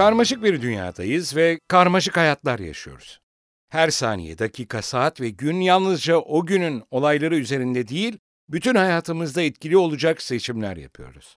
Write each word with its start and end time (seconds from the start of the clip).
Karmaşık 0.00 0.42
bir 0.42 0.62
dünyadayız 0.62 1.36
ve 1.36 1.60
karmaşık 1.68 2.16
hayatlar 2.16 2.58
yaşıyoruz. 2.58 3.20
Her 3.68 3.90
saniye, 3.90 4.38
dakika, 4.38 4.82
saat 4.82 5.20
ve 5.20 5.30
gün 5.30 5.60
yalnızca 5.60 6.16
o 6.16 6.46
günün 6.46 6.82
olayları 6.90 7.36
üzerinde 7.36 7.88
değil, 7.88 8.18
bütün 8.48 8.74
hayatımızda 8.74 9.42
etkili 9.42 9.76
olacak 9.76 10.22
seçimler 10.22 10.76
yapıyoruz. 10.76 11.36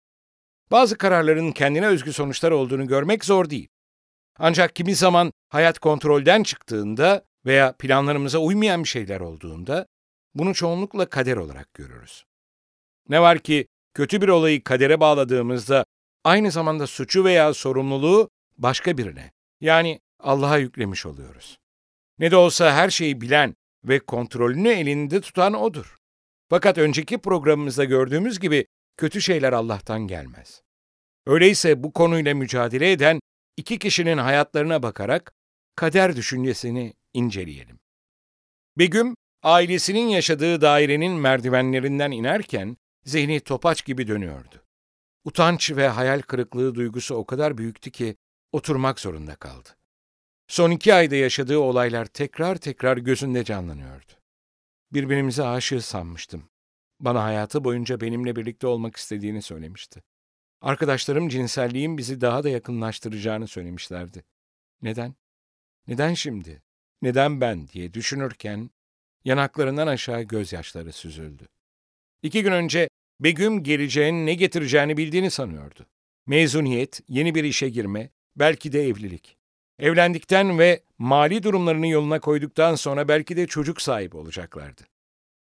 Bazı 0.72 0.98
kararların 0.98 1.52
kendine 1.52 1.88
özgü 1.88 2.14
sonuçlar 2.14 2.52
olduğunu 2.52 2.88
görmek 2.88 3.26
zor 3.26 3.50
değil. 3.50 3.68
Ancak 4.40 4.76
kimi 4.76 4.96
zaman 4.96 5.32
hayat 5.50 5.80
kontrolden 5.80 6.44
çıktığında 6.44 7.26
veya 7.46 7.76
planlarımıza 7.80 8.40
uymayan 8.40 8.84
bir 8.84 8.90
şeyler 8.90 9.20
olduğunda 9.20 9.86
bunu 10.36 10.54
çoğunlukla 10.54 11.10
kader 11.10 11.38
olarak 11.38 11.74
görürüz. 11.74 12.26
Ne 13.10 13.22
var 13.22 13.40
ki 13.40 13.68
kötü 13.94 14.22
bir 14.22 14.28
olayı 14.28 14.64
kadere 14.64 15.00
bağladığımızda 15.00 15.86
aynı 16.24 16.52
zamanda 16.52 16.88
suçu 16.88 17.24
veya 17.24 17.54
sorumluluğu 17.54 18.30
başka 18.58 18.98
birine 18.98 19.32
yani 19.62 20.00
Allah'a 20.20 20.58
yüklemiş 20.58 21.06
oluyoruz. 21.06 21.58
Ne 22.20 22.32
de 22.32 22.36
olsa 22.36 22.74
her 22.74 22.90
şeyi 22.90 23.22
bilen 23.22 23.56
ve 23.84 24.00
kontrolünü 24.00 24.70
elinde 24.70 25.22
tutan 25.22 25.54
O'dur. 25.54 25.98
Fakat 26.50 26.78
önceki 26.78 27.18
programımızda 27.18 27.84
gördüğümüz 27.84 28.40
gibi 28.40 28.66
kötü 28.98 29.22
şeyler 29.22 29.54
Allah'tan 29.54 30.08
gelmez. 30.08 30.62
Öyleyse 31.28 31.84
bu 31.84 31.94
konuyla 31.94 32.36
mücadele 32.36 32.92
eden 32.92 33.20
iki 33.58 33.80
kişinin 33.80 34.18
hayatlarına 34.18 34.84
bakarak 34.84 35.34
kader 35.76 36.16
düşüncesini 36.16 36.94
inceleyelim. 37.14 37.80
Begüm, 38.78 39.16
ailesinin 39.44 40.08
yaşadığı 40.08 40.62
dairenin 40.62 41.12
merdivenlerinden 41.14 42.12
inerken 42.12 42.78
zihni 43.06 43.40
topaç 43.40 43.86
gibi 43.86 44.08
dönüyordu. 44.08 44.64
Utanç 45.26 45.72
ve 45.72 45.88
hayal 45.88 46.22
kırıklığı 46.22 46.76
duygusu 46.76 47.16
o 47.16 47.26
kadar 47.26 47.58
büyüktü 47.58 47.92
ki 47.92 48.16
oturmak 48.54 49.00
zorunda 49.00 49.36
kaldı. 49.36 49.70
Son 50.48 50.72
iki 50.72 50.94
ayda 50.94 51.16
yaşadığı 51.16 51.60
olaylar 51.60 52.06
tekrar 52.06 52.56
tekrar 52.56 52.98
gözünde 52.98 53.44
canlanıyordu. 53.44 54.12
Birbirimize 54.92 55.44
aşığı 55.44 55.82
sanmıştım. 55.82 56.50
Bana 57.00 57.24
hayatı 57.24 57.64
boyunca 57.64 58.02
benimle 58.02 58.36
birlikte 58.36 58.68
olmak 58.68 58.96
istediğini 58.96 59.42
söylemişti. 59.42 60.04
Arkadaşlarım 60.62 61.30
cinselliğin 61.30 61.98
bizi 61.98 62.22
daha 62.22 62.44
da 62.44 62.50
yakınlaştıracağını 62.50 63.48
söylemişlerdi. 63.48 64.24
Neden? 64.82 65.16
Neden 65.88 66.14
şimdi? 66.14 66.64
Neden 67.02 67.42
ben 67.42 67.68
diye 67.68 67.94
düşünürken 67.94 68.70
yanaklarından 69.26 69.88
aşağı 69.88 70.24
gözyaşları 70.24 70.92
süzüldü. 70.92 71.48
İki 72.22 72.44
gün 72.44 72.52
önce 72.52 72.90
Begüm 73.20 73.64
geleceğin 73.64 74.26
ne 74.26 74.34
getireceğini 74.34 74.98
bildiğini 74.98 75.32
sanıyordu. 75.32 75.86
Mezuniyet, 76.26 77.02
yeni 77.08 77.36
bir 77.36 77.44
işe 77.44 77.70
girme, 77.70 78.10
belki 78.36 78.72
de 78.72 78.88
evlilik. 78.88 79.38
Evlendikten 79.80 80.60
ve 80.60 80.84
mali 80.98 81.44
durumlarını 81.44 81.88
yoluna 81.88 82.20
koyduktan 82.20 82.76
sonra 82.76 83.08
belki 83.08 83.38
de 83.38 83.48
çocuk 83.48 83.82
sahibi 83.82 84.18
olacaklardı. 84.18 84.82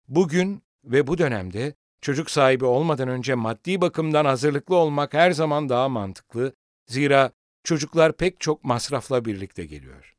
Bugün 0.08 0.62
ve 0.84 1.06
bu 1.06 1.18
dönemde 1.18 1.74
çocuk 2.00 2.30
sahibi 2.30 2.64
olmadan 2.64 3.08
önce 3.08 3.34
maddi 3.34 3.80
bakımdan 3.80 4.24
hazırlıklı 4.24 4.76
olmak 4.76 5.14
her 5.14 5.30
zaman 5.30 5.68
daha 5.68 5.88
mantıklı. 5.88 6.52
Zira 6.86 7.32
çocuklar 7.64 8.16
pek 8.16 8.40
çok 8.40 8.64
masrafla 8.64 9.24
birlikte 9.24 9.66
geliyor. 9.66 10.16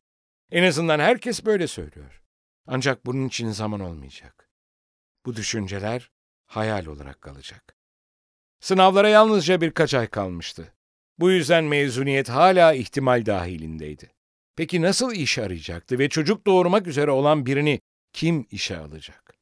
En 0.52 0.64
azından 0.64 1.00
herkes 1.00 1.46
böyle 1.46 1.68
söylüyor. 1.68 2.22
Ancak 2.68 3.06
bunun 3.06 3.28
için 3.28 3.52
zaman 3.52 3.80
olmayacak. 3.80 4.50
Bu 5.26 5.36
düşünceler 5.36 6.12
hayal 6.46 6.86
olarak 6.86 7.22
kalacak. 7.22 7.78
Sınavlara 8.60 9.10
yalnızca 9.10 9.62
birkaç 9.62 9.94
ay 9.94 10.08
kalmıştı. 10.08 10.74
Bu 11.20 11.32
yüzden 11.32 11.64
mezuniyet 11.64 12.30
hala 12.30 12.74
ihtimal 12.74 13.26
dahilindeydi. 13.26 14.10
Peki 14.56 14.82
nasıl 14.82 15.14
iş 15.14 15.38
arayacaktı 15.38 16.00
ve 16.00 16.10
çocuk 16.10 16.46
doğurmak 16.46 16.88
üzere 16.88 17.12
olan 17.12 17.46
birini 17.46 17.80
kim 18.14 18.46
işe 18.52 18.78
alacak? 18.78 19.34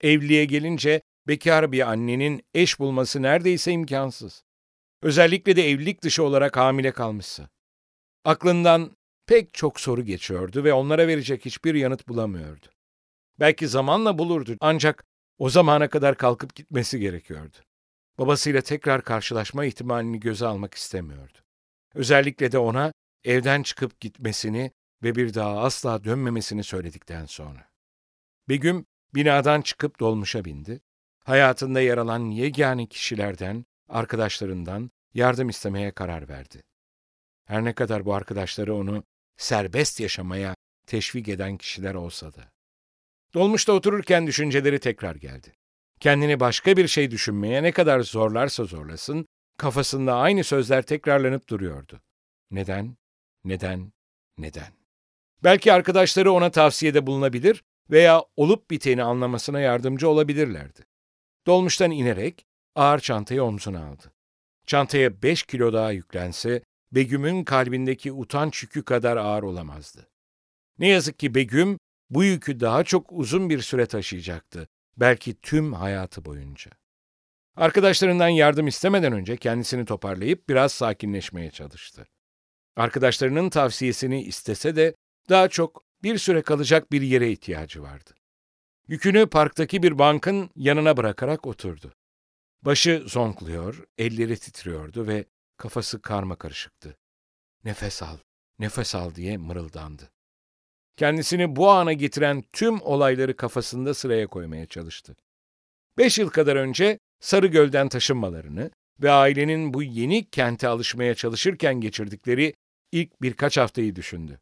Evliliğe 0.00 0.44
gelince 0.44 1.02
bekar 1.28 1.72
bir 1.72 1.90
annenin 1.90 2.42
eş 2.54 2.78
bulması 2.78 3.22
neredeyse 3.22 3.72
imkansız. 3.72 4.44
Özellikle 5.02 5.56
de 5.56 5.70
evlilik 5.70 6.02
dışı 6.02 6.22
olarak 6.22 6.56
hamile 6.56 6.92
kalmışsa. 6.92 7.48
Aklından 8.24 8.96
pek 9.26 9.54
çok 9.54 9.80
soru 9.80 10.04
geçiyordu 10.04 10.64
ve 10.64 10.72
onlara 10.72 11.08
verecek 11.08 11.44
hiçbir 11.44 11.74
yanıt 11.74 12.08
bulamıyordu. 12.08 12.66
Belki 13.40 13.68
zamanla 13.68 14.18
bulurdu 14.18 14.56
ancak 14.60 15.04
o 15.38 15.50
zamana 15.50 15.90
kadar 15.90 16.16
kalkıp 16.16 16.54
gitmesi 16.54 17.00
gerekiyordu. 17.00 17.56
Babasıyla 18.18 18.60
tekrar 18.60 19.02
karşılaşma 19.02 19.64
ihtimalini 19.64 20.20
göze 20.20 20.46
almak 20.46 20.74
istemiyordu. 20.74 21.38
Özellikle 21.94 22.52
de 22.52 22.58
ona 22.58 22.92
evden 23.24 23.62
çıkıp 23.62 24.00
gitmesini 24.00 24.70
ve 25.02 25.14
bir 25.14 25.34
daha 25.34 25.60
asla 25.60 26.04
dönmemesini 26.04 26.64
söyledikten 26.64 27.26
sonra. 27.26 27.68
Begüm 28.48 28.86
binadan 29.14 29.60
çıkıp 29.60 30.00
dolmuşa 30.00 30.44
bindi. 30.44 30.80
Hayatında 31.24 31.80
yer 31.80 31.98
alan 31.98 32.30
yegane 32.30 32.86
kişilerden, 32.86 33.66
arkadaşlarından 33.88 34.90
yardım 35.14 35.48
istemeye 35.48 35.90
karar 35.90 36.28
verdi. 36.28 36.62
Her 37.44 37.64
ne 37.64 37.72
kadar 37.72 38.04
bu 38.04 38.14
arkadaşları 38.14 38.74
onu 38.74 39.04
serbest 39.36 40.00
yaşamaya 40.00 40.54
teşvik 40.86 41.28
eden 41.28 41.56
kişiler 41.56 41.94
olsa 41.94 42.32
da. 42.32 42.52
Dolmuşta 43.34 43.72
otururken 43.72 44.26
düşünceleri 44.26 44.78
tekrar 44.78 45.14
geldi. 45.14 45.52
Kendini 46.00 46.40
başka 46.40 46.76
bir 46.76 46.88
şey 46.88 47.10
düşünmeye 47.10 47.62
ne 47.62 47.72
kadar 47.72 48.00
zorlarsa 48.00 48.64
zorlasın, 48.64 49.26
kafasında 49.58 50.14
aynı 50.16 50.44
sözler 50.44 50.82
tekrarlanıp 50.82 51.48
duruyordu. 51.48 52.00
Neden? 52.50 52.96
Neden? 53.44 53.92
Neden? 54.38 54.72
Belki 55.44 55.72
arkadaşları 55.72 56.32
ona 56.32 56.50
tavsiyede 56.50 57.06
bulunabilir 57.06 57.64
veya 57.90 58.24
olup 58.36 58.70
biteni 58.70 59.02
anlamasına 59.02 59.60
yardımcı 59.60 60.08
olabilirlerdi. 60.08 60.80
Dolmuştan 61.46 61.90
inerek 61.90 62.46
ağır 62.74 62.98
çantayı 62.98 63.42
omzuna 63.42 63.86
aldı. 63.86 64.12
Çantaya 64.66 65.22
beş 65.22 65.42
kilo 65.42 65.72
daha 65.72 65.90
yüklense 65.90 66.62
Begüm'ün 66.92 67.44
kalbindeki 67.44 68.12
utanç 68.12 68.62
yükü 68.62 68.84
kadar 68.84 69.16
ağır 69.16 69.42
olamazdı. 69.42 70.08
Ne 70.78 70.88
yazık 70.88 71.18
ki 71.18 71.34
Begüm 71.34 71.78
bu 72.10 72.24
yükü 72.24 72.60
daha 72.60 72.84
çok 72.84 73.12
uzun 73.12 73.50
bir 73.50 73.60
süre 73.62 73.86
taşıyacaktı, 73.86 74.68
belki 74.96 75.40
tüm 75.40 75.72
hayatı 75.72 76.24
boyunca. 76.24 76.70
Arkadaşlarından 77.56 78.28
yardım 78.28 78.66
istemeden 78.66 79.12
önce 79.12 79.36
kendisini 79.36 79.84
toparlayıp 79.84 80.48
biraz 80.48 80.72
sakinleşmeye 80.72 81.50
çalıştı. 81.50 82.06
Arkadaşlarının 82.76 83.50
tavsiyesini 83.50 84.22
istese 84.22 84.76
de 84.76 84.94
daha 85.28 85.48
çok 85.48 85.84
bir 86.02 86.18
süre 86.18 86.42
kalacak 86.42 86.92
bir 86.92 87.02
yere 87.02 87.30
ihtiyacı 87.30 87.82
vardı. 87.82 88.14
Yükünü 88.88 89.26
parktaki 89.26 89.82
bir 89.82 89.98
bankın 89.98 90.50
yanına 90.56 90.96
bırakarak 90.96 91.46
oturdu. 91.46 91.92
Başı 92.62 93.04
zonkluyor, 93.06 93.84
elleri 93.98 94.36
titriyordu 94.36 95.06
ve 95.06 95.24
kafası 95.56 96.02
karma 96.02 96.36
karışıktı. 96.36 96.96
Nefes 97.64 98.02
al, 98.02 98.18
nefes 98.58 98.94
al 98.94 99.14
diye 99.14 99.36
mırıldandı. 99.36 100.10
Kendisini 100.96 101.56
bu 101.56 101.70
ana 101.70 101.92
getiren 101.92 102.44
tüm 102.52 102.82
olayları 102.82 103.36
kafasında 103.36 103.94
sıraya 103.94 104.26
koymaya 104.26 104.66
çalıştı. 104.66 105.16
Beş 105.98 106.18
yıl 106.18 106.30
kadar 106.30 106.56
önce 106.56 106.98
Sarıgöl'den 107.20 107.88
taşınmalarını 107.88 108.70
ve 109.02 109.10
ailenin 109.10 109.74
bu 109.74 109.82
yeni 109.82 110.30
kente 110.30 110.68
alışmaya 110.68 111.14
çalışırken 111.14 111.80
geçirdikleri 111.80 112.54
ilk 112.92 113.22
birkaç 113.22 113.56
haftayı 113.56 113.96
düşündü. 113.96 114.40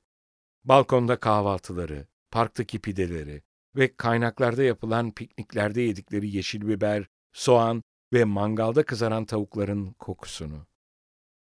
Balkonda 0.64 1.16
kahvaltıları, 1.16 2.06
parktaki 2.30 2.78
pideleri 2.78 3.42
ve 3.76 3.96
kaynaklarda 3.96 4.62
yapılan 4.62 5.10
pikniklerde 5.10 5.80
yedikleri 5.80 6.36
yeşil 6.36 6.68
biber, 6.68 7.04
soğan 7.32 7.82
ve 8.12 8.24
mangalda 8.24 8.82
kızaran 8.84 9.24
tavukların 9.24 9.92
kokusunu. 9.92 10.66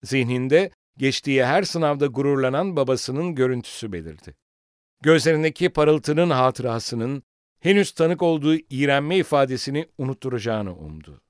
Zihninde 0.04 0.72
geçtiği 0.98 1.46
her 1.46 1.64
sınavda 1.64 2.06
gururlanan 2.06 2.76
babasının 2.76 3.36
görüntüsü 3.36 3.92
belirdi. 3.92 4.36
Gözlerindeki 5.04 5.70
parıltının 5.70 6.30
hatırasının 6.30 7.24
henüz 7.60 7.92
tanık 7.92 8.22
olduğu 8.22 8.56
iğrenme 8.70 9.18
ifadesini 9.18 9.88
unutturacağını 9.98 10.76
umdu. 10.76 11.22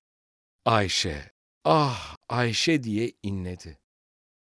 Ayşe, 0.65 1.31
ah 1.63 2.17
Ayşe 2.29 2.83
diye 2.83 3.11
inledi. 3.23 3.79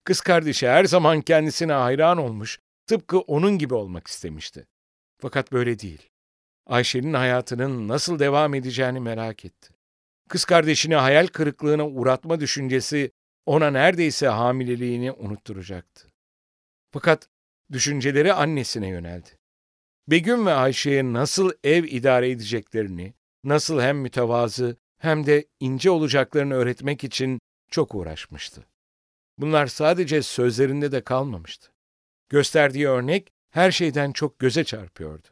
Kız 0.05 0.21
kardeşi 0.21 0.69
her 0.69 0.85
zaman 0.85 1.21
kendisine 1.21 1.73
hayran 1.73 2.19
olmuş, 2.19 2.59
tıpkı 2.87 3.19
onun 3.19 3.59
gibi 3.59 3.75
olmak 3.75 4.07
istemişti. 4.07 4.67
Fakat 5.19 5.53
böyle 5.53 5.79
değil. 5.79 6.09
Ayşe'nin 6.67 7.15
hayatının 7.15 7.89
nasıl 7.89 8.19
devam 8.19 8.55
edeceğini 8.55 9.01
merak 9.01 9.45
etti. 9.45 9.75
Kız 10.29 10.45
kardeşini 10.45 10.95
hayal 10.95 11.27
kırıklığına 11.27 11.87
uğratma 11.87 12.41
düşüncesi 12.41 13.11
ona 13.47 13.71
neredeyse 13.71 14.29
hamileliğini 14.29 15.13
unutturacaktı. 15.13 16.09
Fakat 16.93 17.29
düşünceleri 17.73 18.33
annesine 18.33 18.89
yöneldi. 18.89 19.29
Begüm 20.09 20.47
ve 20.47 20.53
Ayşe'ye 20.53 21.13
nasıl 21.13 21.53
ev 21.65 21.85
idare 21.85 22.31
edeceklerini, 22.31 23.15
nasıl 23.45 23.81
hem 23.81 23.99
mütevazı 23.99 24.77
hem 24.99 25.27
de 25.27 25.47
ince 25.61 25.91
olacaklarını 25.91 26.55
öğretmek 26.55 27.05
için 27.05 27.41
çok 27.71 27.95
uğraşmıştı. 27.95 28.67
Bunlar 29.39 29.67
sadece 29.67 30.23
sözlerinde 30.23 30.93
de 30.93 31.01
kalmamıştı. 31.01 31.73
Gösterdiği 32.29 32.89
örnek 32.89 33.33
her 33.51 33.71
şeyden 33.71 34.13
çok 34.13 34.39
göze 34.39 34.65
çarpıyordu. 34.65 35.29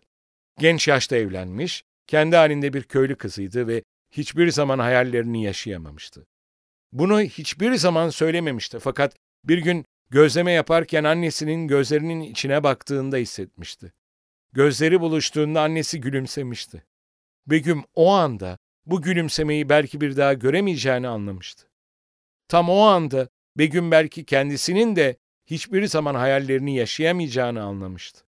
Genç 0.59 0.89
yaşta 0.89 1.17
evlenmiş, 1.17 1.85
kendi 2.07 2.37
halinde 2.37 2.73
bir 2.73 2.83
köylü 2.83 3.17
kızıydı 3.17 3.69
ve 3.69 3.83
hiçbir 4.11 4.51
zaman 4.51 4.79
hayallerini 4.79 5.45
yaşayamamıştı. 5.45 6.27
Bunu 6.93 7.21
hiçbir 7.21 7.75
zaman 7.75 8.11
söylememişti 8.11 8.79
fakat 8.79 9.17
bir 9.45 9.59
gün 9.59 9.85
gözleme 10.11 10.53
yaparken 10.53 11.05
annesinin 11.05 11.69
gözlerinin 11.69 12.21
içine 12.21 12.63
baktığında 12.63 13.17
hissetmişti. 13.17 13.93
Gözleri 14.53 15.01
buluştuğunda 15.01 15.63
annesi 15.63 16.01
gülümsemişti. 16.01 16.85
Begüm 17.47 17.85
o 17.95 18.11
anda 18.13 18.59
bu 18.87 19.03
gülümsemeyi 19.03 19.69
belki 19.69 20.01
bir 20.01 20.17
daha 20.17 20.35
göremeyeceğini 20.35 21.09
anlamıştı. 21.09 21.69
Tam 22.49 22.69
o 22.71 22.81
anda 22.81 23.29
Begüm 23.59 23.91
belki 23.91 24.25
kendisinin 24.25 24.97
de 24.97 25.17
hiçbir 25.47 25.87
zaman 25.87 26.15
hayallerini 26.15 26.77
yaşayamayacağını 26.77 27.63
anlamıştı. 27.63 28.25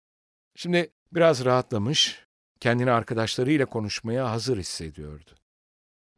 Şimdi 0.55 0.91
biraz 1.13 1.45
rahatlamış, 1.45 2.27
kendini 2.61 2.91
arkadaşlarıyla 2.91 3.67
konuşmaya 3.67 4.31
hazır 4.31 4.59
hissediyordu. 4.59 5.31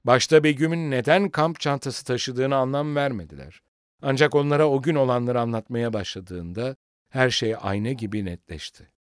Başta 0.04 0.44
Begüm'ün 0.44 0.90
neden 0.90 1.28
kamp 1.28 1.61
çantası 1.61 2.04
taşıdığını 2.04 2.56
anlam 2.56 2.96
vermediler. 2.96 3.62
Ancak 4.02 4.34
onlara 4.34 4.68
o 4.68 4.82
gün 4.82 4.94
olanları 4.94 5.40
anlatmaya 5.40 5.92
başladığında 5.92 6.76
her 7.08 7.30
şey 7.30 7.54
ayna 7.60 7.92
gibi 7.92 8.24
netleşti. 8.24 8.92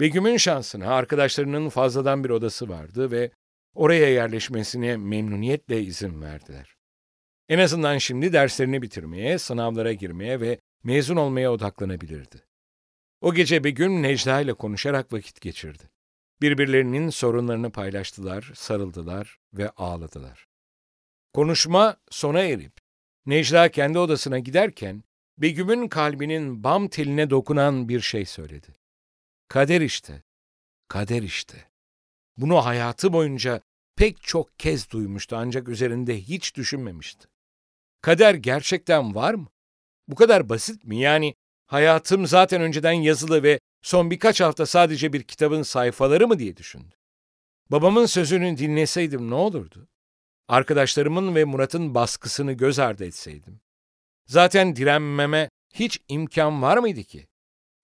Begüm'ün 0.00 0.36
şansına 0.36 0.94
arkadaşlarının 0.94 1.68
fazladan 1.68 2.24
bir 2.24 2.30
odası 2.30 2.68
vardı 2.68 3.10
ve 3.10 3.30
oraya 3.74 4.10
yerleşmesine 4.12 4.96
memnuniyetle 4.96 5.82
izin 5.82 6.22
verdiler. 6.22 6.76
En 7.48 7.58
azından 7.58 7.98
şimdi 7.98 8.32
derslerini 8.32 8.82
bitirmeye, 8.82 9.38
sınavlara 9.38 9.92
girmeye 9.92 10.40
ve 10.40 10.58
mezun 10.84 11.16
olmaya 11.16 11.52
odaklanabilirdi. 11.52 12.42
O 13.20 13.34
gece 13.34 13.64
Begüm 13.64 14.02
Necla 14.02 14.40
ile 14.40 14.54
konuşarak 14.54 15.12
vakit 15.12 15.40
geçirdi. 15.40 15.90
Birbirlerinin 16.40 17.10
sorunlarını 17.10 17.72
paylaştılar, 17.72 18.52
sarıldılar 18.54 19.38
ve 19.52 19.70
ağladılar. 19.70 20.46
Konuşma 21.34 21.96
sona 22.10 22.40
erip 22.40 22.85
Necla 23.26 23.68
kendi 23.68 23.98
odasına 23.98 24.38
giderken 24.38 25.04
Begüm'ün 25.38 25.88
kalbinin 25.88 26.64
bam 26.64 26.88
teline 26.88 27.30
dokunan 27.30 27.88
bir 27.88 28.00
şey 28.00 28.24
söyledi. 28.24 28.66
Kader 29.48 29.80
işte, 29.80 30.22
kader 30.88 31.22
işte. 31.22 31.70
Bunu 32.36 32.64
hayatı 32.64 33.12
boyunca 33.12 33.60
pek 33.96 34.22
çok 34.22 34.58
kez 34.58 34.90
duymuştu 34.90 35.36
ancak 35.36 35.68
üzerinde 35.68 36.20
hiç 36.20 36.56
düşünmemişti. 36.56 37.28
Kader 38.00 38.34
gerçekten 38.34 39.14
var 39.14 39.34
mı? 39.34 39.48
Bu 40.08 40.14
kadar 40.14 40.48
basit 40.48 40.84
mi? 40.84 40.98
Yani 40.98 41.34
hayatım 41.66 42.26
zaten 42.26 42.60
önceden 42.60 42.92
yazılı 42.92 43.42
ve 43.42 43.60
son 43.82 44.10
birkaç 44.10 44.40
hafta 44.40 44.66
sadece 44.66 45.12
bir 45.12 45.22
kitabın 45.22 45.62
sayfaları 45.62 46.28
mı 46.28 46.38
diye 46.38 46.56
düşündü. 46.56 46.94
Babamın 47.70 48.06
sözünü 48.06 48.58
dinleseydim 48.58 49.30
ne 49.30 49.34
olurdu? 49.34 49.88
Arkadaşlarımın 50.48 51.34
ve 51.34 51.44
Murat'ın 51.44 51.94
baskısını 51.94 52.52
göz 52.52 52.78
ardı 52.78 53.04
etseydim. 53.04 53.60
Zaten 54.26 54.76
direnmeme 54.76 55.50
hiç 55.74 56.00
imkan 56.08 56.62
var 56.62 56.76
mıydı 56.76 57.02
ki? 57.02 57.26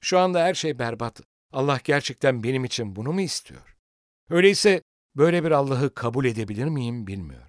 Şu 0.00 0.18
anda 0.18 0.44
her 0.44 0.54
şey 0.54 0.78
berbat. 0.78 1.20
Allah 1.52 1.80
gerçekten 1.84 2.42
benim 2.42 2.64
için 2.64 2.96
bunu 2.96 3.12
mu 3.12 3.20
istiyor? 3.20 3.76
Öyleyse 4.30 4.82
böyle 5.16 5.44
bir 5.44 5.50
Allah'ı 5.50 5.94
kabul 5.94 6.24
edebilir 6.24 6.64
miyim 6.64 7.06
bilmiyorum. 7.06 7.48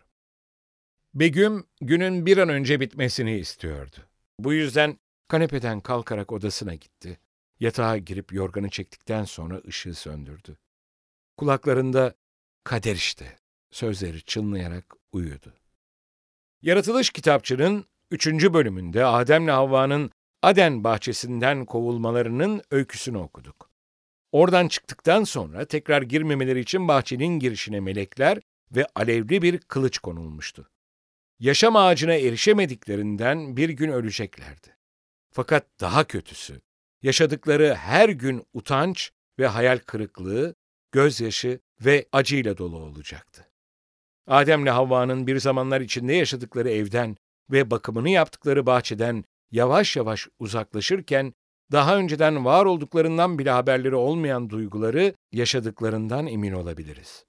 Begüm 1.14 1.66
günün 1.82 2.26
bir 2.26 2.38
an 2.38 2.50
önce 2.50 2.80
bitmesini 2.80 3.38
istiyordu. 3.38 3.98
Bu 4.40 4.54
yüzden 4.54 5.00
kanepeden 5.28 5.80
kalkarak 5.80 6.32
odasına 6.32 6.76
gitti. 6.76 7.20
Yatağa 7.60 7.98
girip 7.98 8.34
yorganı 8.34 8.70
çektikten 8.70 9.24
sonra 9.24 9.62
ışığı 9.68 9.94
söndürdü. 9.94 10.58
Kulaklarında 11.38 12.16
kader 12.64 12.96
işte 12.96 13.38
sözleri 13.72 14.24
çınlayarak 14.24 15.03
uyudu. 15.14 15.54
Yaratılış 16.62 17.10
kitapçının 17.10 17.86
üçüncü 18.12 18.54
bölümünde 18.54 19.06
Adem'le 19.06 19.48
Havva'nın 19.48 20.12
Aden 20.42 20.84
bahçesinden 20.84 21.66
kovulmalarının 21.66 22.62
öyküsünü 22.72 23.18
okuduk. 23.18 23.72
Oradan 24.32 24.68
çıktıktan 24.68 25.24
sonra 25.24 25.66
tekrar 25.66 26.02
girmemeleri 26.02 26.60
için 26.60 26.88
bahçenin 26.88 27.40
girişine 27.40 27.80
melekler 27.80 28.40
ve 28.72 28.88
alevli 28.96 29.42
bir 29.42 29.58
kılıç 29.60 29.98
konulmuştu 29.98 30.70
yaşam 31.44 31.76
ağacına 31.76 32.14
erişemediklerinden 32.14 33.58
bir 33.58 33.70
gün 33.70 33.92
öleceklerdi. 33.92 34.78
Fakat 35.32 35.66
daha 35.80 36.04
kötüsü, 36.04 36.62
yaşadıkları 37.02 37.74
her 37.74 38.10
gün 38.10 38.44
utanç 38.54 39.12
ve 39.40 39.48
hayal 39.48 39.80
kırıklığı, 39.80 40.56
gözyaşı 40.92 41.60
ve 41.82 42.06
acıyla 42.12 42.58
dolu 42.58 42.78
olacaktı. 42.78 43.53
Adem'le 44.28 44.68
Havva'nın 44.68 45.28
bir 45.28 45.40
zamanlar 45.40 45.82
içinde 45.82 46.14
yaşadıkları 46.14 46.70
evden 46.70 47.18
ve 47.52 47.72
bakımını 47.72 48.10
yaptıkları 48.10 48.66
bahçeden 48.66 49.24
yavaş 49.52 49.96
yavaş 49.96 50.28
uzaklaşırken, 50.40 51.34
daha 51.72 51.98
önceden 51.98 52.46
var 52.46 52.66
olduklarından 52.66 53.40
bile 53.40 53.50
haberleri 53.50 53.96
olmayan 53.96 54.50
duyguları 54.50 55.14
yaşadıklarından 55.32 56.28
emin 56.28 56.54
olabiliriz. 56.54 57.26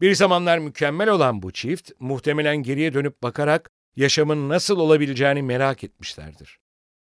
Bir 0.00 0.14
zamanlar 0.14 0.58
mükemmel 0.58 1.08
olan 1.08 1.42
bu 1.42 1.52
çift, 1.52 1.90
muhtemelen 2.00 2.56
geriye 2.56 2.94
dönüp 2.94 3.22
bakarak 3.22 3.70
yaşamın 3.96 4.48
nasıl 4.48 4.78
olabileceğini 4.78 5.42
merak 5.42 5.84
etmişlerdir. 5.84 6.58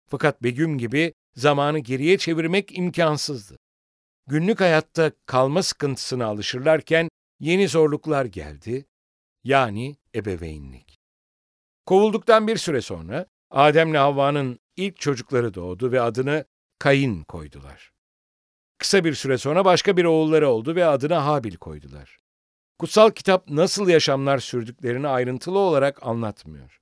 Fakat 0.08 0.42
Begüm 0.42 0.78
gibi 0.78 1.12
zamanı 1.34 1.78
geriye 1.78 2.18
çevirmek 2.18 2.78
imkansızdı. 2.78 3.58
Günlük 4.26 4.60
hayatta 4.60 5.12
kalma 5.26 5.62
sıkıntısına 5.62 6.26
alışırlarken 6.26 7.08
yeni 7.40 7.68
zorluklar 7.68 8.25
geldi, 8.25 8.86
yani 9.46 9.96
ebeveynlik. 10.14 10.98
Kovulduktan 11.86 12.48
bir 12.48 12.56
süre 12.56 12.80
sonra 12.80 13.26
Adem'le 13.50 13.94
Havva'nın 13.94 14.58
ilk 14.76 15.00
çocukları 15.00 15.54
doğdu 15.54 15.92
ve 15.92 16.00
adını 16.00 16.44
Kayın 16.78 17.24
koydular. 17.24 17.92
Kısa 18.78 19.04
bir 19.04 19.14
süre 19.14 19.38
sonra 19.38 19.64
başka 19.64 19.96
bir 19.96 20.04
oğulları 20.04 20.48
oldu 20.48 20.76
ve 20.76 20.84
adını 20.84 21.14
Habil 21.14 21.56
koydular. 21.56 22.18
Kutsal 22.78 23.10
kitap 23.10 23.48
nasıl 23.48 23.88
yaşamlar 23.88 24.38
sürdüklerini 24.38 25.08
ayrıntılı 25.08 25.58
olarak 25.58 26.06
anlatmıyor. 26.06 26.80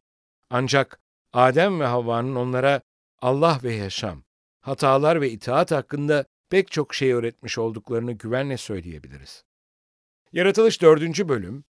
Ancak 0.51 1.01
Adem 1.33 1.81
ve 1.81 1.87
Havva'nın 1.87 2.35
onlara 2.35 2.81
Allah 3.23 3.61
ve 3.63 3.75
yaşam, 3.75 4.25
hatalar 4.61 5.21
ve 5.21 5.31
itaat 5.31 5.71
hakkında 5.71 6.25
pek 6.51 6.71
çok 6.71 6.95
şey 6.95 7.13
öğretmiş 7.13 7.59
olduklarını 7.59 8.13
güvenle 8.13 8.57
söyleyebiliriz. 8.57 9.45
Yaratılış 10.33 10.83
4. 10.83 11.29
bölüm, 11.29 11.65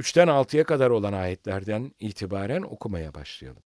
3'ten 0.00 0.28
6'ya 0.28 0.64
kadar 0.64 0.90
olan 0.90 1.12
ayetlerden 1.12 1.94
itibaren 1.98 2.62
okumaya 2.62 3.14
başlayalım. 3.14 3.62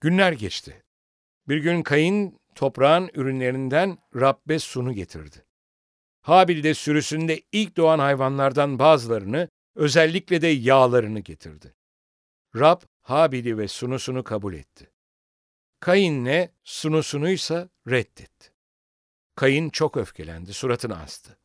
Günler 0.00 0.32
geçti. 0.32 0.82
Bir 1.48 1.56
gün 1.56 1.82
Kayın 1.82 2.38
toprağın 2.54 3.10
ürünlerinden 3.14 3.98
Rabbe 4.14 4.58
sunu 4.58 4.92
getirdi. 4.92 5.44
Habil 6.20 6.62
de 6.62 6.74
sürüsünde 6.74 7.42
ilk 7.52 7.76
doğan 7.76 7.98
hayvanlardan 7.98 8.78
bazılarını, 8.78 9.48
özellikle 9.74 10.42
de 10.42 10.46
yağlarını 10.46 11.20
getirdi. 11.20 11.74
Rab, 12.56 12.80
Habil'i 13.02 13.58
ve 13.58 13.68
sunusunu 13.68 14.24
kabul 14.24 14.54
etti. 14.54 14.90
Kayin'le 15.80 16.48
sunusunuysa 16.64 17.68
reddetti. 17.88 18.52
Kayın 19.34 19.70
çok 19.70 19.96
öfkelendi, 19.96 20.54
suratını 20.54 20.98
astı. 20.98 21.38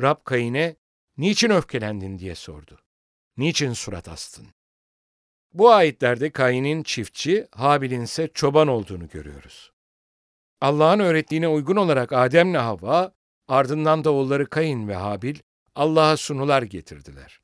Rab 0.00 0.24
Kayin'e, 0.24 0.76
niçin 1.16 1.50
öfkelendin 1.50 2.18
diye 2.18 2.34
sordu. 2.34 2.80
Niçin 3.40 3.72
surat 3.72 4.08
astın? 4.08 4.46
Bu 5.52 5.70
ayetlerde 5.70 6.30
Kayin'in 6.30 6.82
çiftçi, 6.82 7.48
Habil'in 7.50 8.00
ise 8.00 8.28
çoban 8.34 8.68
olduğunu 8.68 9.08
görüyoruz. 9.08 9.72
Allah'ın 10.60 10.98
öğrettiğine 10.98 11.48
uygun 11.48 11.76
olarak 11.76 12.12
Adem'le 12.12 12.54
Havva, 12.54 13.12
Ardından 13.48 14.04
da 14.04 14.12
oğulları 14.12 14.46
Kayın 14.46 14.88
ve 14.88 14.94
Habil 14.94 15.38
Allah'a 15.74 16.16
sunular 16.16 16.62
getirdiler. 16.62 17.40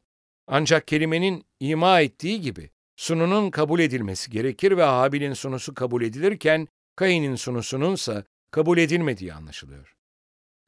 Ancak 0.46 0.88
kelimenin 0.88 1.44
ima 1.60 2.00
ettiği 2.00 2.40
gibi 2.40 2.70
sununun 2.96 3.50
kabul 3.50 3.80
edilmesi 3.80 4.30
gerekir 4.30 4.76
ve 4.76 4.82
Habil'in 4.82 5.34
sunusu 5.34 5.74
kabul 5.74 6.02
edilirken 6.02 6.68
Kayin'in 6.96 7.36
sunusununsa 7.36 8.24
kabul 8.50 8.78
edilmediği 8.78 9.34
anlaşılıyor. 9.34 9.96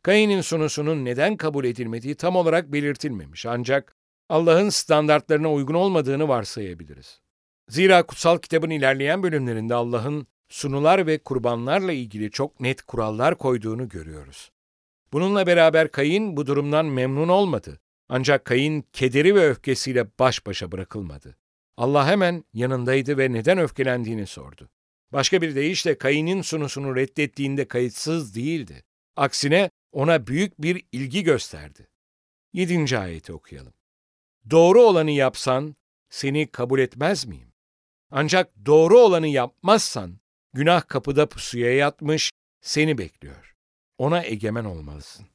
Kayin'in 0.02 0.40
sunusunun 0.40 1.04
neden 1.04 1.36
kabul 1.36 1.64
edilmediği 1.64 2.14
tam 2.14 2.36
olarak 2.36 2.72
belirtilmemiş 2.72 3.46
ancak 3.46 3.97
Allah'ın 4.28 4.68
standartlarına 4.68 5.52
uygun 5.52 5.74
olmadığını 5.74 6.28
varsayabiliriz. 6.28 7.20
Zira 7.68 8.02
kutsal 8.02 8.38
kitabın 8.38 8.70
ilerleyen 8.70 9.22
bölümlerinde 9.22 9.74
Allah'ın 9.74 10.26
sunular 10.48 11.06
ve 11.06 11.18
kurbanlarla 11.18 11.92
ilgili 11.92 12.30
çok 12.30 12.60
net 12.60 12.82
kurallar 12.82 13.38
koyduğunu 13.38 13.88
görüyoruz. 13.88 14.52
Bununla 15.12 15.46
beraber 15.46 15.90
Kayın 15.90 16.36
bu 16.36 16.46
durumdan 16.46 16.86
memnun 16.86 17.28
olmadı. 17.28 17.80
Ancak 18.08 18.44
Kayın 18.44 18.84
kederi 18.92 19.34
ve 19.34 19.48
öfkesiyle 19.48 20.06
baş 20.18 20.46
başa 20.46 20.72
bırakılmadı. 20.72 21.36
Allah 21.76 22.06
hemen 22.06 22.44
yanındaydı 22.52 23.18
ve 23.18 23.32
neden 23.32 23.58
öfkelendiğini 23.58 24.26
sordu. 24.26 24.68
Başka 25.12 25.42
bir 25.42 25.54
deyişle 25.54 25.98
Kayın'ın 25.98 26.42
sunusunu 26.42 26.96
reddettiğinde 26.96 27.68
kayıtsız 27.68 28.34
değildi. 28.34 28.84
Aksine 29.16 29.70
ona 29.92 30.26
büyük 30.26 30.62
bir 30.62 30.84
ilgi 30.92 31.22
gösterdi. 31.22 31.88
Yedinci 32.52 32.98
ayeti 32.98 33.32
okuyalım. 33.32 33.72
Doğru 34.50 34.82
olanı 34.82 35.10
yapsan 35.10 35.76
seni 36.10 36.46
kabul 36.46 36.78
etmez 36.78 37.26
miyim? 37.26 37.52
Ancak 38.10 38.66
doğru 38.66 38.98
olanı 38.98 39.26
yapmazsan 39.28 40.20
günah 40.52 40.88
kapıda 40.88 41.28
pusuya 41.28 41.74
yatmış 41.74 42.30
seni 42.60 42.98
bekliyor. 42.98 43.54
Ona 43.98 44.24
egemen 44.24 44.64
olmalısın. 44.64 45.26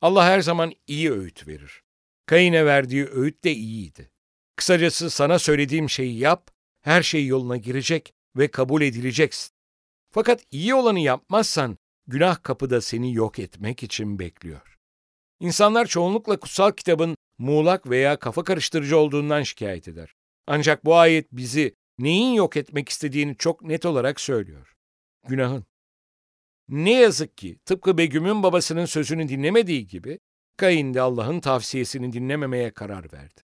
Allah 0.00 0.24
her 0.24 0.40
zaman 0.40 0.72
iyi 0.86 1.12
öğüt 1.12 1.48
verir. 1.48 1.82
Kayın'e 2.26 2.66
verdiği 2.66 3.06
öğüt 3.06 3.44
de 3.44 3.52
iyiydi. 3.52 4.10
Kısacası 4.56 5.10
sana 5.10 5.38
söylediğim 5.38 5.90
şeyi 5.90 6.18
yap, 6.18 6.50
her 6.80 7.02
şey 7.02 7.26
yoluna 7.26 7.56
girecek 7.56 8.14
ve 8.36 8.48
kabul 8.48 8.82
edileceksin. 8.82 9.50
Fakat 10.10 10.42
iyi 10.50 10.74
olanı 10.74 11.00
yapmazsan 11.00 11.78
günah 12.06 12.42
kapıda 12.42 12.80
seni 12.80 13.14
yok 13.14 13.38
etmek 13.38 13.82
için 13.82 14.18
bekliyor. 14.18 14.69
İnsanlar 15.40 15.86
çoğunlukla 15.86 16.40
kutsal 16.40 16.72
kitabın 16.72 17.16
muğlak 17.38 17.90
veya 17.90 18.18
kafa 18.18 18.44
karıştırıcı 18.44 18.98
olduğundan 18.98 19.42
şikayet 19.42 19.88
eder. 19.88 20.14
Ancak 20.46 20.84
bu 20.84 20.96
ayet 20.96 21.32
bizi 21.32 21.74
neyin 21.98 22.34
yok 22.34 22.56
etmek 22.56 22.88
istediğini 22.88 23.36
çok 23.36 23.62
net 23.62 23.86
olarak 23.86 24.20
söylüyor. 24.20 24.74
Günahın. 25.28 25.64
Ne 26.68 26.92
yazık 26.92 27.38
ki 27.38 27.58
tıpkı 27.64 27.98
Begüm'ün 27.98 28.42
babasının 28.42 28.84
sözünü 28.84 29.28
dinlemediği 29.28 29.86
gibi 29.86 30.18
Kayin 30.56 30.94
de 30.94 31.00
Allah'ın 31.00 31.40
tavsiyesini 31.40 32.12
dinlememeye 32.12 32.70
karar 32.70 33.12
verdi. 33.12 33.40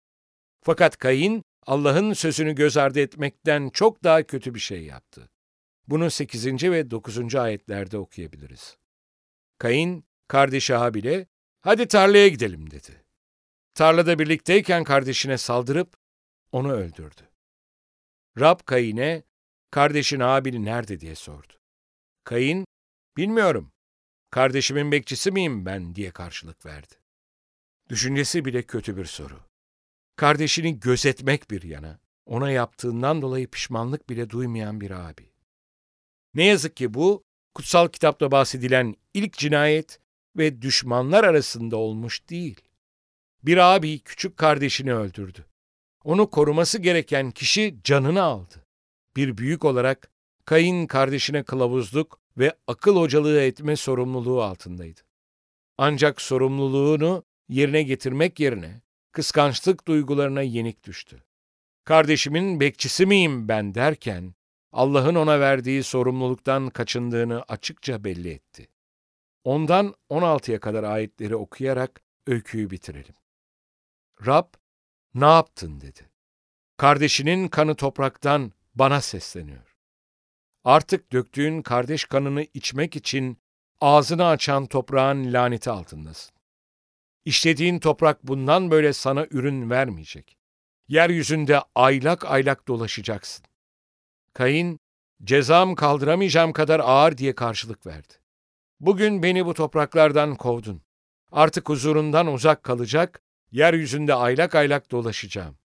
Fakat 0.63 0.97
Kayin 0.99 1.43
Allah'ın 1.67 2.13
sözünü 2.13 2.55
göz 2.55 2.77
ardı 2.77 3.01
etmekten 3.01 3.71
çok 3.71 4.05
daha 4.05 4.23
kötü 4.23 4.55
bir 4.55 4.61
şey 4.61 4.83
yaptı. 4.85 5.29
Bunu 5.89 6.11
8. 6.11 6.47
ve 6.63 6.91
9. 6.91 7.35
ayetlerde 7.35 7.99
okuyabiliriz. 7.99 8.77
Kayin, 9.59 10.05
kardeşi 10.29 10.75
Habil'e, 10.75 11.27
hadi 11.63 11.89
tarlaya 11.89 12.29
gidelim 12.29 12.71
dedi. 12.71 13.05
Tarlada 13.75 14.19
birlikteyken 14.19 14.85
kardeşine 14.85 15.39
saldırıp 15.39 15.97
onu 16.53 16.73
öldürdü. 16.73 17.29
Rab 18.41 18.61
Kayin'e, 18.67 19.23
kardeşin 19.71 20.21
Habil 20.21 20.59
nerede 20.59 21.01
diye 21.01 21.15
sordu. 21.15 21.53
Kayin, 22.25 22.67
bilmiyorum, 23.17 23.73
kardeşimin 24.31 24.93
bekçisi 24.93 25.31
miyim 25.31 25.67
ben 25.67 25.95
diye 25.95 26.11
karşılık 26.11 26.67
verdi. 26.67 26.95
Düşüncesi 27.89 28.45
bile 28.45 28.63
kötü 28.63 28.97
bir 28.97 29.05
soru. 29.05 29.41
Kardeşini 30.17 30.81
gözetmek 30.81 31.51
bir 31.51 31.63
yana, 31.63 32.01
ona 32.27 32.51
yaptığından 32.51 33.23
dolayı 33.23 33.51
pişmanlık 33.51 34.09
bile 34.09 34.31
duymayan 34.31 34.81
bir 34.81 34.91
abi. 34.91 35.33
Ne 36.35 36.45
yazık 36.45 36.77
ki 36.77 36.95
bu, 36.95 37.25
kutsal 37.55 37.89
kitapta 37.89 38.31
bahsedilen 38.31 38.97
ilk 39.15 39.33
cinayet 39.33 40.02
ve 40.37 40.63
düşmanlar 40.63 41.25
arasında 41.25 41.77
olmuş 41.77 42.29
değil. 42.31 42.61
Bir 43.43 43.57
abi 43.57 43.99
küçük 43.99 44.37
kardeşini 44.37 44.95
öldürdü. 44.95 45.45
Onu 46.05 46.31
koruması 46.31 46.79
gereken 46.79 47.31
kişi 47.31 47.77
canını 47.85 48.23
aldı. 48.23 48.67
Bir 49.17 49.37
büyük 49.37 49.65
olarak 49.65 50.13
Kayın 50.45 50.87
kardeşine 50.87 51.43
kılavuzluk 51.43 52.21
ve 52.39 52.53
akıl 52.67 52.97
hocalığı 52.97 53.41
etme 53.41 53.77
sorumluluğu 53.77 54.43
altındaydı. 54.43 55.01
Ancak 55.79 56.21
sorumluluğunu 56.21 57.25
yerine 57.49 57.83
getirmek 57.83 58.41
yerine 58.41 58.83
kıskançlık 59.13 59.89
duygularına 59.89 60.43
yenik 60.43 60.85
düştü. 60.85 61.23
Kardeşimin 61.85 62.61
bekçisi 62.61 63.07
miyim 63.07 63.49
ben 63.49 63.75
derken 63.75 64.35
Allah'ın 64.73 65.15
ona 65.15 65.41
verdiği 65.41 65.83
sorumluluktan 65.83 66.71
kaçındığını 66.71 67.43
açıkça 67.43 68.05
belli 68.05 68.31
etti. 68.31 68.69
Ondan 69.45 69.95
16'ya 70.11 70.61
kadar 70.61 70.85
ayetleri 70.85 71.37
okuyarak 71.37 72.01
öyküyü 72.27 72.71
bitirelim. 72.71 73.15
Rab, 74.27 74.47
ne 75.15 75.25
yaptın 75.25 75.81
dedi. 75.81 76.11
Kardeşinin 76.77 77.49
kanı 77.49 77.75
topraktan 77.75 78.53
bana 78.75 79.01
sesleniyor. 79.01 79.77
Artık 80.65 81.13
döktüğün 81.13 81.63
kardeş 81.63 82.05
kanını 82.05 82.47
içmek 82.55 82.97
için 82.97 83.39
ağzını 83.81 84.27
açan 84.27 84.67
toprağın 84.67 85.33
laneti 85.33 85.71
altındasın. 85.71 86.35
İşlediğin 87.25 87.79
toprak 87.79 88.27
bundan 88.27 88.71
böyle 88.71 88.93
sana 88.93 89.27
ürün 89.31 89.71
vermeyecek. 89.71 90.37
Yeryüzünde 90.89 91.61
aylak 91.75 92.25
aylak 92.25 92.69
dolaşacaksın. 92.69 93.45
Kayın, 94.33 94.81
cezam 95.25 95.75
kaldıramayacağım 95.75 96.53
kadar 96.53 96.81
ağır 96.81 97.19
diye 97.19 97.35
karşılık 97.35 97.87
verdi. 97.87 98.22
Bugün 98.83 99.23
beni 99.23 99.47
bu 99.47 99.55
topraklardan 99.55 100.35
kovdun. 100.35 100.83
Artık 101.33 101.69
huzurundan 101.69 102.33
uzak 102.33 102.63
kalacak, 102.63 103.23
yeryüzünde 103.51 104.15
aylak 104.15 104.55
aylak 104.55 104.91
dolaşacağım. 104.91 105.59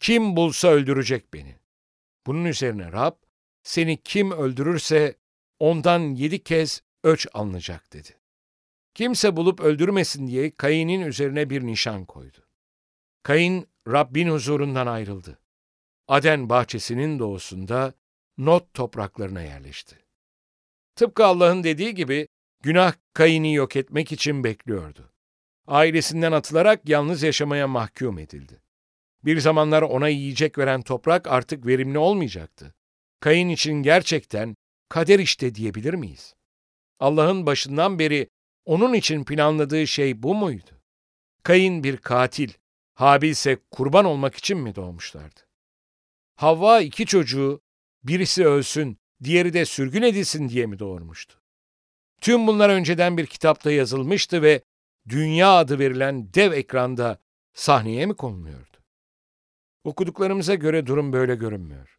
Kim 0.00 0.36
bulsa 0.36 0.68
öldürecek 0.68 1.34
beni. 1.34 1.56
Bunun 2.26 2.44
üzerine 2.44 2.92
Rab, 2.92 3.14
seni 3.62 4.02
kim 4.02 4.30
öldürürse 4.30 5.16
ondan 5.58 6.00
yedi 6.00 6.42
kez 6.42 6.82
öç 7.04 7.26
alınacak 7.32 7.92
dedi. 7.92 8.18
Kimse 8.94 9.36
bulup 9.36 9.60
öldürmesin 9.60 10.26
diye 10.26 10.50
Kayin'in 10.50 11.00
üzerine 11.00 11.50
bir 11.50 11.66
nişan 11.66 12.04
koydu. 12.04 12.38
Kayin, 13.22 13.68
Rabbin 13.88 14.28
huzurundan 14.28 14.86
ayrıldı. 14.86 15.38
Aden 16.08 16.48
bahçesinin 16.48 17.18
doğusunda 17.18 17.94
Not 18.38 18.74
topraklarına 18.74 19.42
yerleşti. 19.42 19.98
Tıpkı 20.96 21.26
Allah'ın 21.26 21.64
dediği 21.64 21.94
gibi 21.94 22.28
günah 22.62 22.94
Kayin'i 23.14 23.54
yok 23.54 23.76
etmek 23.76 24.12
için 24.12 24.44
bekliyordu. 24.44 25.12
Ailesinden 25.66 26.32
atılarak 26.32 26.88
yalnız 26.88 27.22
yaşamaya 27.22 27.68
mahkum 27.68 28.18
edildi. 28.18 28.62
Bir 29.24 29.40
zamanlar 29.40 29.82
ona 29.82 30.08
yiyecek 30.08 30.58
veren 30.58 30.82
toprak 30.82 31.26
artık 31.26 31.66
verimli 31.66 31.98
olmayacaktı. 31.98 32.74
Kayın 33.20 33.48
için 33.48 33.72
gerçekten 33.72 34.56
kader 34.88 35.18
işte 35.18 35.54
diyebilir 35.54 35.94
miyiz? 35.94 36.34
Allah'ın 37.00 37.46
başından 37.46 37.98
beri 37.98 38.28
onun 38.64 38.94
için 38.94 39.24
planladığı 39.24 39.86
şey 39.86 40.22
bu 40.22 40.34
muydu? 40.34 40.70
Kayın 41.42 41.84
bir 41.84 41.96
katil, 41.96 42.50
Habil 42.94 43.28
ise 43.28 43.58
kurban 43.70 44.04
olmak 44.04 44.34
için 44.34 44.58
mi 44.58 44.74
doğmuşlardı? 44.74 45.40
Havva 46.36 46.80
iki 46.80 47.06
çocuğu, 47.06 47.60
birisi 48.04 48.46
ölsün, 48.46 48.98
diğeri 49.24 49.52
de 49.52 49.64
sürgün 49.64 50.02
edilsin 50.02 50.48
diye 50.48 50.66
mi 50.66 50.78
doğurmuştu? 50.78 51.41
Tüm 52.22 52.46
bunlar 52.46 52.70
önceden 52.70 53.16
bir 53.16 53.26
kitapta 53.26 53.70
yazılmıştı 53.72 54.42
ve 54.42 54.62
dünya 55.08 55.52
adı 55.52 55.78
verilen 55.78 56.34
dev 56.34 56.52
ekranda 56.52 57.18
sahneye 57.54 58.06
mi 58.06 58.14
konuluyordu? 58.14 58.76
Okuduklarımıza 59.84 60.54
göre 60.54 60.86
durum 60.86 61.12
böyle 61.12 61.34
görünmüyor. 61.34 61.98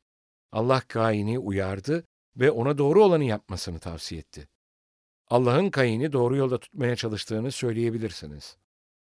Allah 0.51 0.81
Kain'i 0.87 1.39
uyardı 1.39 2.07
ve 2.35 2.51
ona 2.51 2.77
doğru 2.77 3.03
olanı 3.03 3.23
yapmasını 3.23 3.79
tavsiye 3.79 4.19
etti. 4.19 4.47
Allah'ın 5.27 5.69
Kayin'i 5.69 6.11
doğru 6.11 6.35
yolda 6.35 6.59
tutmaya 6.59 6.95
çalıştığını 6.95 7.51
söyleyebilirsiniz. 7.51 8.57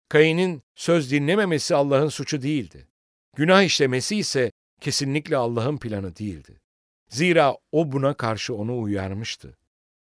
Kayin'in 0.09 0.63
söz 0.75 1.11
dinlememesi 1.11 1.75
Allah'ın 1.75 2.09
suçu 2.09 2.43
değildi. 2.43 2.89
Günah 3.37 3.63
işlemesi 3.63 4.17
ise 4.17 4.53
kesinlikle 4.81 5.37
Allah'ın 5.37 5.79
planı 5.79 6.17
değildi. 6.17 6.61
Zira 7.09 7.57
o 7.73 7.93
buna 7.93 8.15
karşı 8.15 8.55
onu 8.55 8.81
uyarmıştı. 8.81 9.59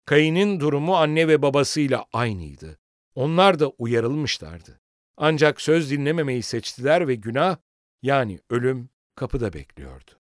Kayin'in 0.07 0.61
durumu 0.61 0.97
anne 0.97 1.29
ve 1.29 1.43
babasıyla 1.43 2.05
aynıydı. 2.13 2.79
Onlar 3.15 3.59
da 3.59 3.69
uyarılmışlardı. 3.69 4.81
Ancak 5.17 5.61
söz 5.61 5.91
dinlememeyi 5.91 6.43
seçtiler 6.43 7.09
ve 7.09 7.15
günah, 7.15 7.57
yani 8.03 8.41
ölüm, 8.51 8.89
kapıda 9.15 9.53
bekliyordu. 9.53 10.11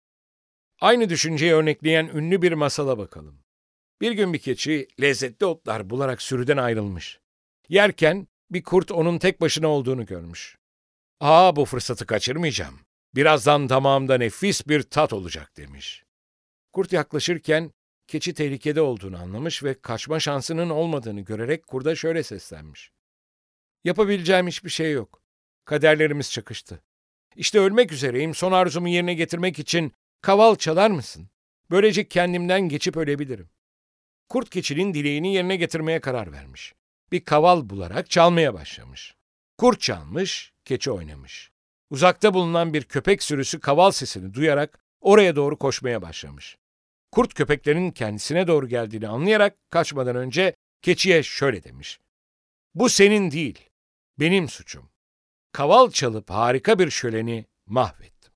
Aynı 0.80 1.08
düşünceyi 1.08 1.52
örnekleyen 1.52 2.06
ünlü 2.06 2.42
bir 2.42 2.52
masala 2.52 2.98
bakalım. 2.98 3.38
Bir 4.00 4.12
gün 4.12 4.32
bir 4.32 4.38
keçi 4.38 4.88
lezzetli 5.00 5.46
otlar 5.46 5.90
bularak 5.90 6.22
sürüden 6.22 6.56
ayrılmış. 6.56 7.20
Yerken 7.68 8.28
bir 8.50 8.62
kurt 8.62 8.90
onun 8.90 9.18
tek 9.18 9.40
başına 9.40 9.68
olduğunu 9.68 10.06
görmüş. 10.06 10.58
''Aa 11.20 11.56
bu 11.56 11.64
fırsatı 11.64 12.06
kaçırmayacağım. 12.06 12.80
Birazdan 13.14 13.68
damağımda 13.68 14.18
nefis 14.18 14.68
bir 14.68 14.82
tat 14.82 15.12
olacak 15.12 15.56
demiş. 15.56 16.04
Kurt 16.72 16.92
yaklaşırken 16.92 17.72
keçi 18.08 18.34
tehlikede 18.34 18.80
olduğunu 18.80 19.18
anlamış 19.18 19.62
ve 19.64 19.80
kaçma 19.80 20.20
şansının 20.20 20.70
olmadığını 20.70 21.20
görerek 21.20 21.66
kurda 21.66 21.94
şöyle 21.94 22.22
seslenmiş. 22.22 22.90
Yapabileceğim 23.84 24.46
hiçbir 24.46 24.70
şey 24.70 24.92
yok. 24.92 25.22
Kaderlerimiz 25.64 26.32
çakıştı. 26.32 26.82
İşte 27.36 27.60
ölmek 27.60 27.92
üzereyim. 27.92 28.34
Son 28.34 28.52
arzumu 28.52 28.88
yerine 28.88 29.14
getirmek 29.14 29.58
için 29.58 29.92
kaval 30.20 30.56
çalar 30.56 30.90
mısın? 30.90 31.28
Böylece 31.70 32.08
kendimden 32.08 32.60
geçip 32.60 32.96
ölebilirim. 32.96 33.50
Kurt 34.28 34.50
keçinin 34.50 34.94
dileğini 34.94 35.34
yerine 35.34 35.56
getirmeye 35.56 36.00
karar 36.00 36.32
vermiş. 36.32 36.74
Bir 37.12 37.24
kaval 37.24 37.68
bularak 37.70 38.10
çalmaya 38.10 38.54
başlamış. 38.54 39.14
Kurt 39.58 39.80
çalmış, 39.80 40.52
keçi 40.64 40.90
oynamış. 40.90 41.50
Uzakta 41.90 42.34
bulunan 42.34 42.74
bir 42.74 42.82
köpek 42.84 43.22
sürüsü 43.22 43.60
kaval 43.60 43.90
sesini 43.90 44.34
duyarak 44.34 44.78
oraya 45.00 45.36
doğru 45.36 45.58
koşmaya 45.58 46.02
başlamış. 46.02 46.56
Kurt 47.16 47.34
köpeklerin 47.34 47.90
kendisine 47.90 48.46
doğru 48.46 48.68
geldiğini 48.68 49.08
anlayarak 49.08 49.70
kaçmadan 49.70 50.16
önce 50.16 50.56
keçiye 50.82 51.22
şöyle 51.22 51.64
demiş. 51.64 52.00
Bu 52.74 52.88
senin 52.88 53.30
değil, 53.30 53.70
benim 54.18 54.48
suçum. 54.48 54.90
Kaval 55.52 55.90
çalıp 55.90 56.30
harika 56.30 56.78
bir 56.78 56.90
şöleni 56.90 57.46
mahvettim. 57.66 58.32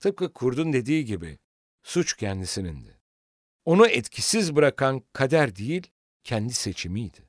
Tıpkı 0.00 0.32
kurdun 0.32 0.72
dediği 0.72 1.04
gibi 1.04 1.38
suç 1.82 2.16
kendisinin 2.16 2.88
Onu 3.64 3.86
etkisiz 3.86 4.56
bırakan 4.56 5.02
kader 5.12 5.56
değil, 5.56 5.90
kendi 6.24 6.54
seçimiydi. 6.54 7.28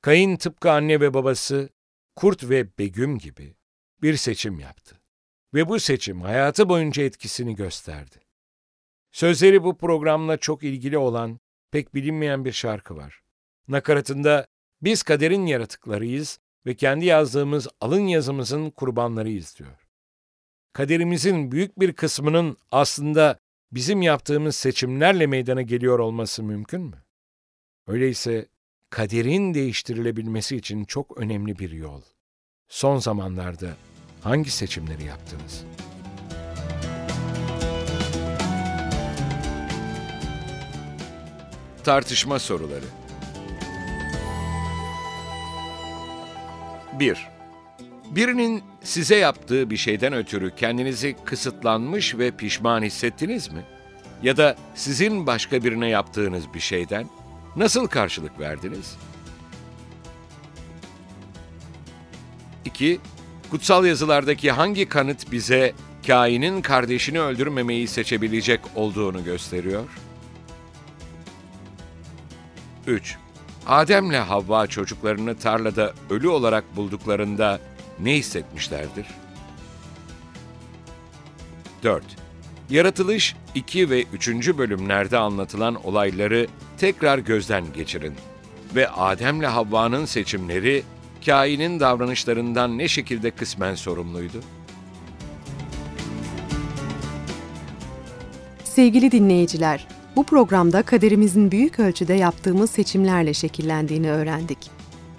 Kayın 0.00 0.36
tıpkı 0.36 0.70
anne 0.70 1.00
ve 1.00 1.14
babası, 1.14 1.68
Kurt 2.16 2.50
ve 2.50 2.78
Begüm 2.78 3.18
gibi 3.18 3.56
bir 4.02 4.16
seçim 4.16 4.60
yaptı. 4.60 5.00
Ve 5.54 5.68
bu 5.68 5.80
seçim 5.80 6.20
hayatı 6.20 6.68
boyunca 6.68 7.02
etkisini 7.02 7.54
gösterdi. 7.54 8.25
Sözleri 9.16 9.64
bu 9.64 9.78
programla 9.78 10.36
çok 10.36 10.62
ilgili 10.62 10.98
olan, 10.98 11.40
pek 11.70 11.94
bilinmeyen 11.94 12.44
bir 12.44 12.52
şarkı 12.52 12.96
var. 12.96 13.20
Nakaratında 13.68 14.46
biz 14.82 15.02
kaderin 15.02 15.46
yaratıklarıyız 15.46 16.38
ve 16.66 16.74
kendi 16.74 17.04
yazdığımız 17.04 17.68
alın 17.80 18.00
yazımızın 18.00 18.70
kurbanlarıyız 18.70 19.58
diyor. 19.58 19.86
Kaderimizin 20.72 21.52
büyük 21.52 21.80
bir 21.80 21.92
kısmının 21.92 22.56
aslında 22.72 23.38
bizim 23.72 24.02
yaptığımız 24.02 24.56
seçimlerle 24.56 25.26
meydana 25.26 25.62
geliyor 25.62 25.98
olması 25.98 26.42
mümkün 26.42 26.82
mü? 26.82 27.04
Öyleyse 27.86 28.48
kaderin 28.90 29.54
değiştirilebilmesi 29.54 30.56
için 30.56 30.84
çok 30.84 31.18
önemli 31.18 31.58
bir 31.58 31.70
yol. 31.70 32.02
Son 32.68 32.98
zamanlarda 32.98 33.76
hangi 34.22 34.50
seçimleri 34.50 35.04
yaptınız? 35.04 35.64
Tartışma 41.86 42.38
soruları 42.38 42.84
1. 46.92 47.28
Birinin 48.10 48.62
size 48.82 49.16
yaptığı 49.16 49.70
bir 49.70 49.76
şeyden 49.76 50.12
ötürü 50.12 50.54
kendinizi 50.56 51.16
kısıtlanmış 51.24 52.18
ve 52.18 52.30
pişman 52.30 52.82
hissettiniz 52.82 53.52
mi? 53.52 53.64
Ya 54.22 54.36
da 54.36 54.56
sizin 54.74 55.26
başka 55.26 55.64
birine 55.64 55.88
yaptığınız 55.88 56.54
bir 56.54 56.60
şeyden 56.60 57.08
nasıl 57.56 57.86
karşılık 57.86 58.40
verdiniz? 58.40 58.96
2. 62.64 63.00
Kutsal 63.50 63.86
yazılardaki 63.86 64.50
hangi 64.50 64.88
kanıt 64.88 65.32
bize 65.32 65.72
kainin 66.06 66.62
kardeşini 66.62 67.20
öldürmemeyi 67.20 67.88
seçebilecek 67.88 68.60
olduğunu 68.74 69.24
gösteriyor? 69.24 70.05
3. 72.86 73.16
Adem'le 73.66 74.20
Havva 74.20 74.66
çocuklarını 74.66 75.38
tarlada 75.38 75.92
ölü 76.10 76.28
olarak 76.28 76.76
bulduklarında 76.76 77.60
ne 78.00 78.14
hissetmişlerdir? 78.14 79.06
4. 81.82 82.04
Yaratılış 82.70 83.36
2 83.54 83.90
ve 83.90 84.04
3. 84.12 84.28
bölümlerde 84.58 85.18
anlatılan 85.18 85.86
olayları 85.86 86.46
tekrar 86.78 87.18
gözden 87.18 87.72
geçirin 87.72 88.14
ve 88.74 88.88
Adem'le 88.88 89.42
Havva'nın 89.44 90.04
seçimleri 90.04 90.82
kainin 91.26 91.80
davranışlarından 91.80 92.78
ne 92.78 92.88
şekilde 92.88 93.30
kısmen 93.30 93.74
sorumluydu? 93.74 94.40
Sevgili 98.64 99.12
dinleyiciler, 99.12 99.86
bu 100.16 100.24
programda 100.24 100.82
kaderimizin 100.82 101.50
büyük 101.50 101.80
ölçüde 101.80 102.14
yaptığımız 102.14 102.70
seçimlerle 102.70 103.34
şekillendiğini 103.34 104.10
öğrendik. 104.10 104.58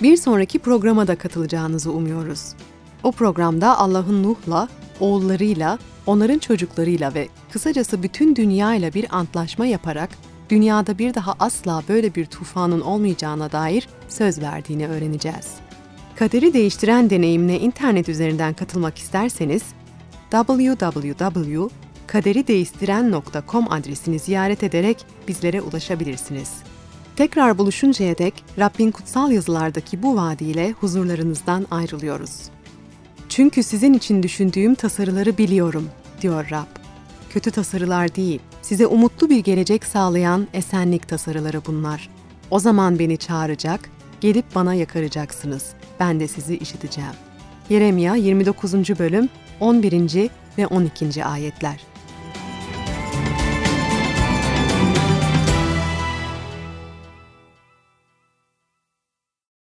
Bir 0.02 0.18
sonraki 0.18 0.60
programa 0.60 1.08
da 1.08 1.16
katılacağınızı 1.16 1.92
umuyoruz. 1.92 2.54
O 3.04 3.12
programda 3.12 3.78
Allah'ın 3.78 4.24
Nuh'la, 4.24 4.70
oğullarıyla, 5.00 5.80
onların 6.06 6.40
çocuklarıyla 6.40 7.14
ve 7.14 7.28
kısacası 7.52 8.04
bütün 8.04 8.36
dünyayla 8.36 8.94
bir 8.94 9.18
antlaşma 9.18 9.66
yaparak 9.66 10.10
dünyada 10.50 10.98
bir 10.98 11.14
daha 11.14 11.36
asla 11.40 11.84
böyle 11.90 12.16
bir 12.16 12.26
tufanın 12.26 12.82
olmayacağına 12.82 13.52
dair 13.52 13.88
söz 14.10 14.42
verdiğini 14.42 14.88
öğreneceğiz. 14.88 15.48
Kaderi 16.16 16.54
değiştiren 16.54 17.10
deneyimine 17.10 17.60
internet 17.60 18.10
üzerinden 18.10 18.54
katılmak 18.54 18.98
isterseniz 18.98 19.64
www 20.32 21.70
kaderideistiren.com 22.08 23.72
adresini 23.72 24.20
ziyaret 24.20 24.64
ederek 24.64 25.06
bizlere 25.28 25.62
ulaşabilirsiniz. 25.62 26.52
Tekrar 27.16 27.58
buluşuncaya 27.58 28.18
dek 28.18 28.34
Rabbin 28.60 28.92
kutsal 28.92 29.32
yazılardaki 29.32 30.04
bu 30.04 30.16
vaadiyle 30.16 30.72
huzurlarınızdan 30.72 31.68
ayrılıyoruz. 31.72 32.50
Çünkü 33.30 33.64
sizin 33.64 33.94
için 33.94 34.24
düşündüğüm 34.24 34.76
tasarıları 34.76 35.38
biliyorum, 35.38 35.90
diyor 36.22 36.48
Rab. 36.52 36.68
Kötü 37.30 37.52
tasarılar 37.52 38.16
değil, 38.16 38.40
size 38.62 38.88
umutlu 38.88 39.30
bir 39.30 39.40
gelecek 39.40 39.86
sağlayan 39.86 40.48
esenlik 40.54 41.08
tasarıları 41.08 41.66
bunlar. 41.66 42.10
O 42.52 42.60
zaman 42.60 43.00
beni 43.00 43.18
çağıracak, 43.18 43.90
gelip 44.22 44.46
bana 44.56 44.74
yakaracaksınız. 44.74 45.66
Ben 46.00 46.20
de 46.20 46.28
sizi 46.28 46.58
işiteceğim. 46.58 47.14
Yeremya 47.70 48.16
29. 48.16 48.74
bölüm 48.74 49.30
11. 49.60 50.30
ve 50.58 50.68
12. 50.68 51.26
ayetler. 51.26 51.97